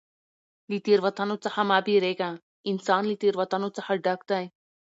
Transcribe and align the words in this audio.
له 0.69 0.77
تېروتنو 0.85 1.35
څخه 1.45 1.61
مه 1.69 1.77
بېرېږه! 1.85 2.29
انسان 2.71 3.01
له 3.09 3.15
تېروتنو 3.21 3.69
څخه 3.77 3.91
ډک 4.03 4.19
دئ. 4.29 4.45